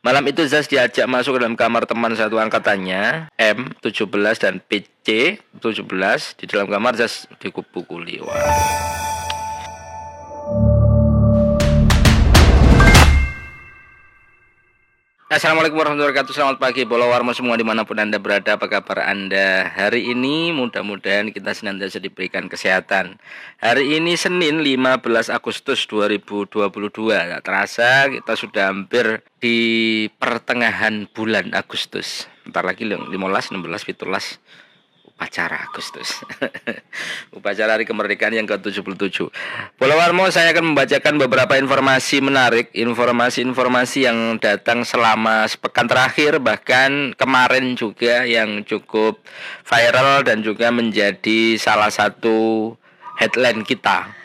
[0.00, 4.08] Malam itu Zaz diajak masuk ke dalam kamar teman satu angkatannya, M 17
[4.40, 6.40] dan PC 17.
[6.40, 8.24] Di dalam kamar Zaz dikupukuli.
[8.24, 9.09] Wah.
[15.30, 16.34] Assalamualaikum warahmatullahi wabarakatuh.
[16.34, 18.58] Selamat pagi Bola Warmo semua di mana pun anda berada.
[18.58, 20.50] Apa kabar anda hari ini?
[20.50, 23.14] Mudah-mudahan kita senantiasa diberikan kesehatan.
[23.62, 26.50] Hari ini Senin 15 Agustus 2022
[27.14, 32.26] Gak terasa kita sudah hampir di pertengahan bulan Agustus.
[32.50, 34.69] Ntar lagi 15, 16, 17
[35.20, 36.24] upacara Agustus.
[37.36, 39.28] upacara Hari Kemerdekaan yang ke-77.
[39.76, 47.12] Bola Warmo saya akan membacakan beberapa informasi menarik, informasi-informasi yang datang selama sepekan terakhir bahkan
[47.20, 49.20] kemarin juga yang cukup
[49.68, 52.72] viral dan juga menjadi salah satu
[53.20, 54.19] headline kita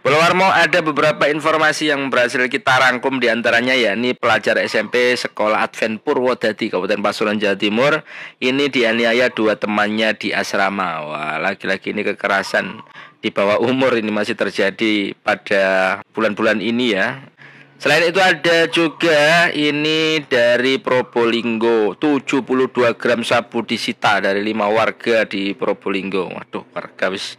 [0.00, 6.00] Warmo ada beberapa informasi yang berhasil kita rangkum di antaranya yakni pelajar SMP Sekolah Advent
[6.00, 8.00] Purwodadi Kabupaten Pasuruan Jawa Timur
[8.40, 11.04] ini dianiaya dua temannya di asrama.
[11.04, 12.80] Wah, lagi-lagi ini kekerasan
[13.20, 17.20] di bawah umur ini masih terjadi pada bulan-bulan ini ya.
[17.76, 25.52] Selain itu ada juga ini dari Probolinggo 72 gram sabu disita dari lima warga di
[25.52, 26.32] Probolinggo.
[26.32, 27.36] Waduh, warga wis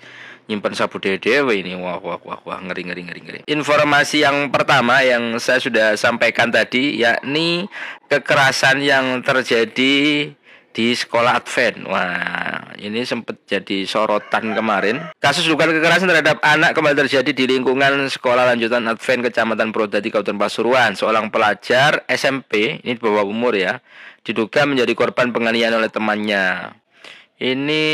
[0.52, 5.00] nyimpan sabu dewe ini wah wah wah wah ngeri ngeri ngeri ngeri informasi yang pertama
[5.00, 7.72] yang saya sudah sampaikan tadi yakni
[8.12, 10.28] kekerasan yang terjadi
[10.72, 11.84] di sekolah Advent.
[11.88, 15.04] Wah, ini sempat jadi sorotan kemarin.
[15.20, 20.40] Kasus dugaan kekerasan terhadap anak kembali terjadi di lingkungan sekolah lanjutan Advent Kecamatan Purwodadi Kabupaten
[20.40, 20.92] Pasuruan.
[20.96, 23.84] Seorang pelajar SMP, ini di bawah umur ya,
[24.24, 26.76] diduga menjadi korban penganiayaan oleh temannya.
[27.42, 27.86] Ini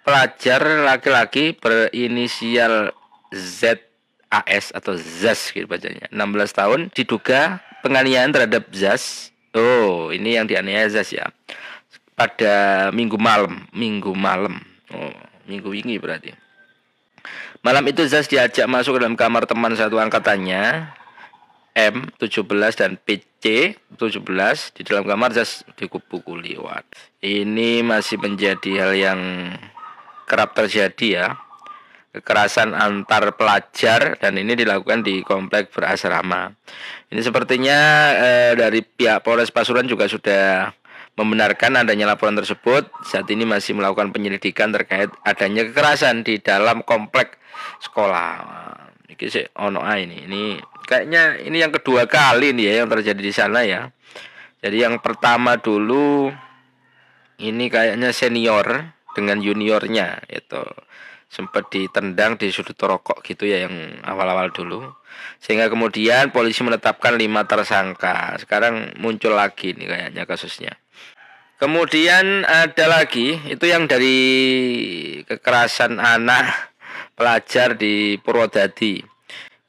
[0.00, 2.96] pelajar laki-laki berinisial
[3.28, 6.08] ZAS atau ZAS gitu bacanya.
[6.08, 9.36] 16 tahun diduga penganiayaan terhadap ZAS.
[9.52, 11.28] Oh, ini yang dianiaya ZAS ya.
[12.16, 14.64] Pada minggu malam, minggu malam.
[14.88, 15.12] Oh,
[15.44, 16.32] minggu ini berarti.
[17.64, 20.84] Malam itu Zaz diajak masuk ke dalam kamar teman satu angkatannya
[21.74, 22.46] M 17
[22.78, 24.22] dan PC 17
[24.78, 26.54] di dalam kamar jas dikupukuli.
[26.62, 26.86] Wah,
[27.18, 29.20] ini masih menjadi hal yang
[30.30, 31.26] kerap terjadi ya.
[32.14, 36.54] Kekerasan antar pelajar dan ini dilakukan di komplek berasrama.
[37.10, 37.78] Ini sepertinya
[38.14, 40.70] eh, dari pihak Polres Pasuruan juga sudah
[41.18, 42.86] membenarkan adanya laporan tersebut.
[43.02, 47.34] Saat ini masih melakukan penyelidikan terkait adanya kekerasan di dalam komplek
[47.82, 48.83] sekolah.
[49.04, 50.24] Ini sih ono ini.
[50.24, 50.42] Ini
[50.88, 53.92] kayaknya ini yang kedua kali nih ya yang terjadi di sana ya.
[54.64, 56.32] Jadi yang pertama dulu
[57.40, 60.64] ini kayaknya senior dengan juniornya itu
[61.28, 64.88] sempat ditendang di sudut rokok gitu ya yang awal-awal dulu.
[65.42, 68.40] Sehingga kemudian polisi menetapkan lima tersangka.
[68.40, 70.72] Sekarang muncul lagi nih kayaknya kasusnya.
[71.54, 74.18] Kemudian ada lagi itu yang dari
[75.22, 76.73] kekerasan anak
[77.14, 79.14] pelajar di Purwodadi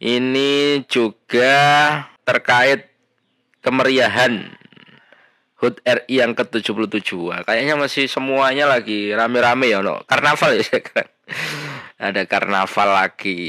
[0.04, 1.54] ini juga
[2.28, 2.92] terkait
[3.64, 4.54] kemeriahan
[5.56, 7.16] HUT RI yang ke-77.
[7.48, 10.04] kayaknya masih semuanya lagi rame-rame ya, no.
[10.04, 11.10] Karnaval ya sekarang.
[11.96, 13.40] Ada karnaval lagi.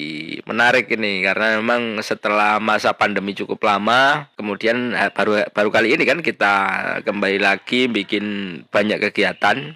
[0.46, 6.06] Menarik ini karena memang setelah masa pandemi cukup lama, kemudian eh, baru baru kali ini
[6.06, 6.54] kan kita
[7.02, 8.24] kembali lagi bikin
[8.70, 9.74] banyak kegiatan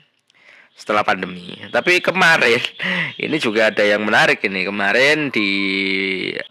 [0.80, 1.52] setelah pandemi.
[1.68, 2.56] Tapi kemarin
[3.20, 4.64] ini juga ada yang menarik ini.
[4.64, 5.50] Kemarin di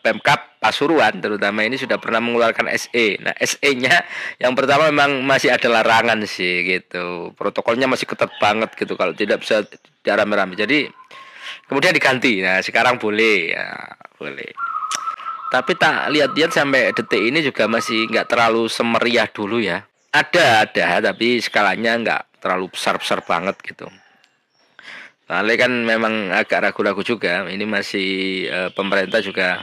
[0.05, 3.17] Pemkap Pasuruan terutama ini sudah pernah mengeluarkan SE.
[3.25, 4.05] Nah, SE-nya
[4.37, 7.33] yang pertama memang masih ada larangan sih gitu.
[7.33, 9.65] Protokolnya masih ketat banget gitu kalau tidak bisa
[10.05, 10.53] rame-rame.
[10.53, 10.85] Jadi
[11.65, 12.45] kemudian diganti.
[12.45, 13.65] Nah, sekarang boleh ya,
[14.21, 14.53] boleh.
[15.49, 19.81] Tapi tak lihat-lihat sampai detik ini juga masih nggak terlalu semeriah dulu ya.
[20.13, 23.89] Ada, ada, tapi skalanya nggak terlalu besar-besar banget gitu.
[25.29, 27.45] Soalnya kan memang agak ragu-ragu juga.
[27.45, 28.09] Ini masih
[28.49, 29.61] uh, pemerintah juga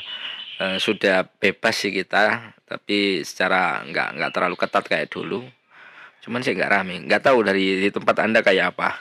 [0.62, 5.42] uh, sudah bebas sih kita, tapi secara nggak nggak terlalu ketat kayak dulu.
[6.22, 7.02] Cuman sih nggak rame.
[7.02, 8.94] Nggak tahu dari di tempat anda kayak apa.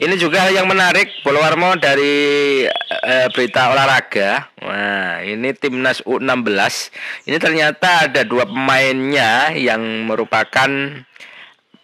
[0.00, 4.48] Ini juga yang menarik, Warmo dari uh, berita olahraga.
[4.64, 6.88] Nah, ini timnas U16.
[7.28, 10.66] Ini ternyata ada dua pemainnya yang merupakan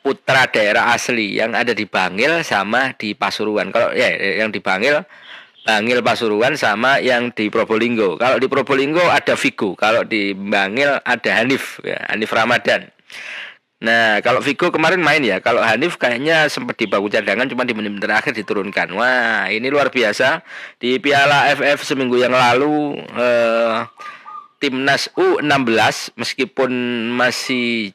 [0.00, 3.70] putra daerah asli yang ada di Bangil sama di Pasuruan.
[3.74, 5.02] Kalau ya yang di Bangil
[5.68, 8.16] Bangil Pasuruan sama yang di Probolinggo.
[8.16, 12.88] Kalau di Probolinggo ada Vigo, kalau di Bangil ada Hanif, ya, Hanif Ramadan.
[13.78, 17.76] Nah, kalau Vigo kemarin main ya, kalau Hanif kayaknya sempat di bangku cadangan cuma di
[17.76, 18.96] menit terakhir diturunkan.
[18.96, 20.40] Wah, ini luar biasa.
[20.80, 23.84] Di Piala FF seminggu yang lalu eh,
[24.58, 26.70] timnas U16 meskipun
[27.12, 27.94] masih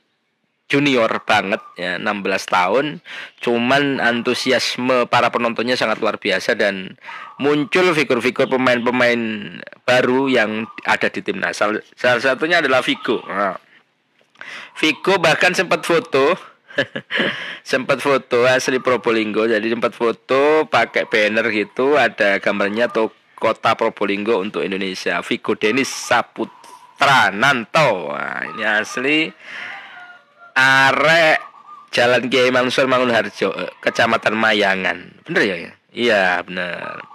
[0.73, 2.85] junior banget ya 16 tahun.
[3.37, 6.97] Cuman antusiasme para penontonnya sangat luar biasa dan
[7.37, 9.21] muncul figur-figur pemain-pemain
[9.85, 11.85] baru yang ada di timnas salah,
[12.17, 13.21] satunya adalah Vigo.
[13.29, 13.61] Nah,
[14.81, 16.33] Vigo bahkan sempat foto
[17.71, 19.45] sempat foto asli Probolinggo.
[19.45, 25.21] Jadi sempat foto pakai banner gitu ada gambarnya tuh kota Probolinggo untuk Indonesia.
[25.21, 28.09] Vigo Denis Saputra Nanto.
[28.09, 29.29] Nah, ini asli
[30.57, 31.53] arek
[31.93, 35.21] Jalan Kiai Mansur Mangunharjo, eh, Kecamatan Mayangan.
[35.29, 35.55] Bener ya?
[35.93, 37.05] Iya, bener.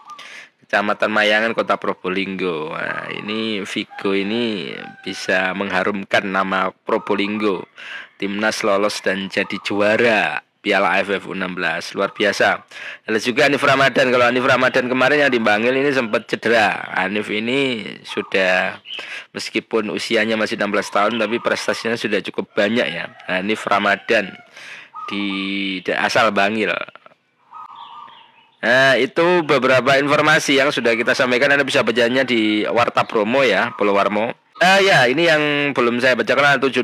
[0.62, 2.70] Kecamatan Mayangan, Kota Probolinggo.
[2.70, 4.70] Nah, ini Vigo ini
[5.02, 7.66] bisa mengharumkan nama Probolinggo.
[8.22, 10.46] Timnas lolos dan jadi juara.
[10.68, 12.60] Piala AFF U16 luar biasa.
[13.08, 16.92] Lalu juga Anif Ramadan kalau Anif Ramadan kemarin yang di Bangil ini sempat cedera.
[16.92, 18.76] Anif ini sudah
[19.32, 23.08] meskipun usianya masih 16 tahun tapi prestasinya sudah cukup banyak ya.
[23.32, 24.36] Anif Ramadan
[25.08, 25.24] di
[25.88, 26.76] asal Bangil.
[28.60, 33.72] Nah, itu beberapa informasi yang sudah kita sampaikan Anda bisa bacanya di Warta Promo ya,
[33.72, 34.36] Pulau Warmo.
[34.58, 36.82] Uh, ya, ini yang belum saya bacakan 72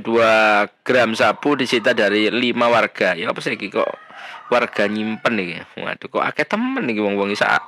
[0.86, 3.18] gram sabu disita dari lima warga.
[3.18, 3.90] Ya apa sih kok
[4.46, 5.66] warga nyimpen nih?
[5.82, 7.58] Waduh, kok akeh temen nih wong-wong isa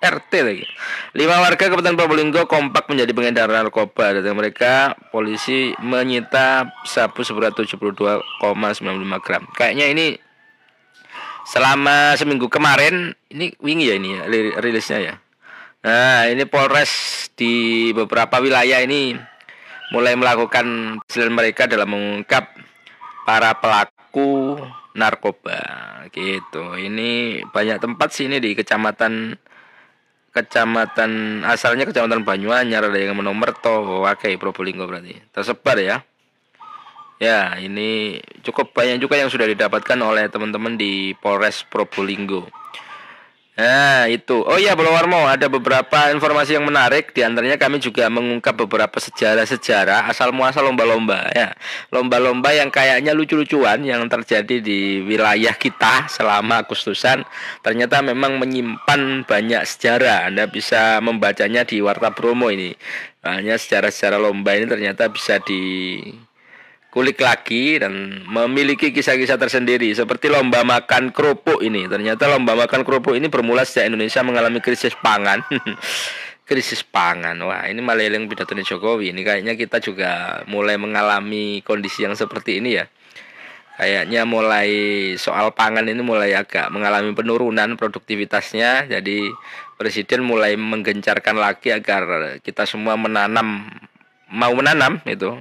[0.00, 0.64] RT lagi.
[1.12, 4.16] Lima warga Kabupaten Probolinggo kompak menjadi pengedar narkoba.
[4.16, 8.40] Dari mereka, polisi menyita sabu seberat 72,95
[9.20, 9.44] gram.
[9.52, 10.06] Kayaknya ini
[11.44, 14.24] selama seminggu kemarin, ini wingi ya ini ya,
[14.56, 15.14] rilisnya ya.
[15.84, 19.16] Nah, ini Polres di beberapa wilayah ini
[19.90, 22.54] mulai melakukan hasil mereka dalam mengungkap
[23.26, 24.58] para pelaku
[24.94, 25.60] narkoba
[26.10, 26.74] gitu.
[26.78, 29.38] Ini banyak tempat sih ini di kecamatan
[30.30, 36.06] kecamatan asalnya kecamatan Banyuanyar ada yang Monomerto, Wakai, Probolinggo berarti tersebar ya.
[37.20, 42.48] Ya, ini cukup banyak juga yang sudah didapatkan oleh teman-teman di Polres Probolinggo.
[43.58, 44.40] Nah itu.
[44.46, 47.12] Oh iya Bolo Warmo Ada beberapa informasi yang menarik.
[47.12, 51.52] Di antaranya kami juga mengungkap beberapa sejarah-sejarah Asal muasal lomba-lomba ya.
[51.90, 57.26] Lomba-lomba yang kayaknya lucu-lucuan Yang terjadi di wilayah kita Selama Agustusan
[57.60, 60.32] Ternyata memang menyimpan banyak sejarah.
[60.32, 62.72] Anda bisa membacanya di Warta Bromo ini.
[63.20, 66.00] Hanya sejarah-sejarah lomba ini ternyata bisa di
[66.90, 71.86] kulik lagi dan memiliki kisah-kisah tersendiri seperti lomba makan kerupuk ini.
[71.86, 75.46] Ternyata lomba makan kerupuk ini bermula sejak Indonesia mengalami krisis pangan.
[76.50, 77.38] krisis pangan.
[77.46, 79.14] Wah, ini malah yang pidato Jokowi.
[79.14, 82.90] Ini kayaknya kita juga mulai mengalami kondisi yang seperti ini ya.
[83.80, 84.70] Kayaknya mulai
[85.16, 88.90] soal pangan ini mulai agak mengalami penurunan produktivitasnya.
[88.90, 89.30] Jadi
[89.78, 93.70] presiden mulai menggencarkan lagi agar kita semua menanam
[94.28, 95.38] mau menanam itu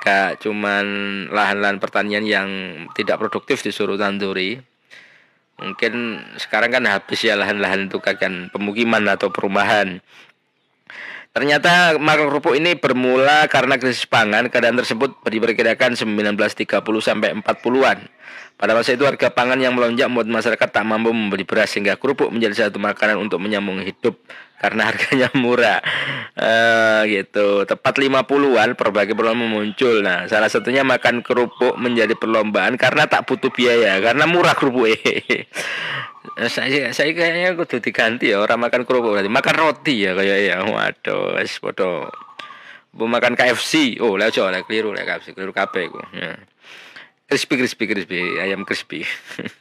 [0.00, 0.84] gak cuman
[1.28, 2.48] lahan-lahan pertanian yang
[2.96, 4.60] tidak produktif disuruh tanduri
[5.60, 10.00] mungkin sekarang kan habis ya lahan-lahan itu kan pemukiman atau perumahan
[11.30, 14.50] Ternyata makan kerupuk ini bermula karena krisis pangan.
[14.50, 16.66] Keadaan tersebut diperkirakan 1930
[16.98, 17.98] sampai 40-an.
[18.58, 22.28] Pada masa itu harga pangan yang melonjak membuat masyarakat tak mampu membeli beras sehingga kerupuk
[22.34, 24.18] menjadi satu makanan untuk menyambung hidup
[24.60, 25.80] karena harganya murah.
[26.36, 27.64] Uh, gitu.
[27.64, 30.04] Tepat 50-an berbagai perlombaan muncul.
[30.04, 34.92] Nah, salah satunya makan kerupuk menjadi perlombaan karena tak butuh biaya, karena murah kerupuk.
[36.52, 40.56] saya saya kayaknya kudu diganti ya orang makan kerupuk berarti makan roti ya kayak ya
[40.68, 42.12] waduh bodoh
[42.90, 46.36] bu makan KFC oh lewat lah keliru lah KFC keliru kabeh ku ya
[47.30, 48.20] crispy crispy crispy.
[48.42, 49.06] Ayam crispy.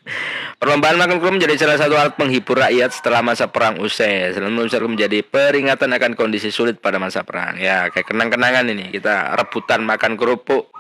[0.60, 4.34] Perlombaan makan kerupuk menjadi salah satu alat penghibur rakyat setelah masa perang usai.
[4.34, 4.50] Selain
[4.90, 7.62] menjadi peringatan akan kondisi sulit pada masa perang.
[7.62, 8.90] Ya kayak kenang-kenangan ini.
[8.90, 10.74] Kita rebutan makan kerupuk.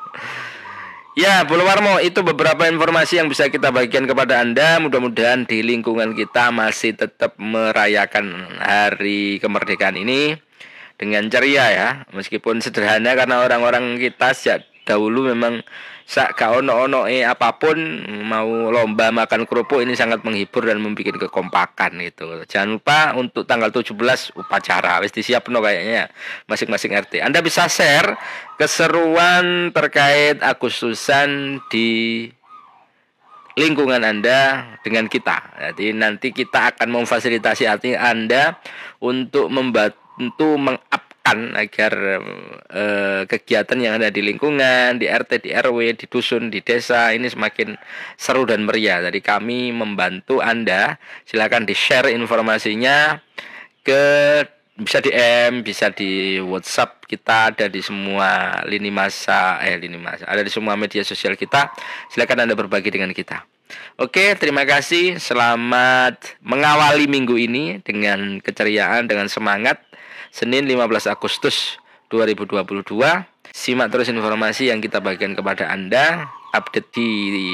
[1.19, 4.79] Ya, Bulu Warmo, itu beberapa informasi yang bisa kita bagikan kepada Anda.
[4.79, 10.39] Mudah-mudahan di lingkungan kita masih tetap merayakan hari kemerdekaan ini
[10.95, 11.89] dengan ceria ya.
[12.15, 15.61] Meskipun sederhana karena orang-orang kita sejak dahulu memang
[16.09, 17.77] sak ono ono eh apa pun
[18.25, 22.25] mau lomba makan kerupuk ini sangat menghibur dan membuat kekompakan gitu.
[22.49, 23.93] Jangan lupa untuk tanggal 17
[24.33, 26.09] upacara wis disiapno kayaknya
[26.49, 27.21] masing-masing RT.
[27.21, 28.17] Anda bisa share
[28.57, 32.25] keseruan terkait Agustusan di
[33.53, 35.61] lingkungan Anda dengan kita.
[35.69, 38.57] Jadi nanti kita akan memfasilitasi arti Anda
[38.97, 40.57] untuk membantu
[41.35, 41.93] agar
[42.71, 47.27] eh, kegiatan yang ada di lingkungan, di RT, di RW, di dusun, di desa ini
[47.27, 47.75] semakin
[48.15, 49.03] seru dan meriah.
[49.03, 53.19] Jadi kami membantu Anda, silakan di-share informasinya
[53.83, 54.03] ke
[54.79, 60.23] bisa di M, bisa di WhatsApp kita ada di semua lini masa eh lini masa
[60.23, 61.73] ada di semua media sosial kita.
[62.07, 63.43] Silakan Anda berbagi dengan kita.
[63.99, 65.19] Oke, terima kasih.
[65.21, 69.83] Selamat mengawali minggu ini dengan keceriaan, dengan semangat.
[70.29, 71.77] Senin 15 Agustus
[72.09, 72.85] 2022.
[73.49, 77.09] Simak terus informasi yang kita bagikan kepada Anda update di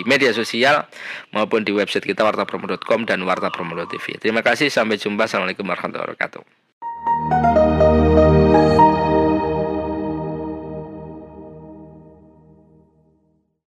[0.08, 0.88] media sosial
[1.36, 4.20] maupun di website kita wartapromo.com dan wartapromo.tv.
[4.20, 5.28] Terima kasih, sampai jumpa.
[5.28, 7.65] Assalamualaikum warahmatullahi wabarakatuh.